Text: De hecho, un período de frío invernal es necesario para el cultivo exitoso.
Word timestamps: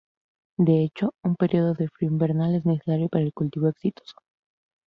De 0.57 0.81
hecho, 0.81 1.13
un 1.23 1.35
período 1.35 1.75
de 1.75 1.87
frío 1.87 2.09
invernal 2.09 2.55
es 2.55 2.65
necesario 2.65 3.07
para 3.07 3.23
el 3.23 3.33
cultivo 3.33 3.67
exitoso. 3.67 4.15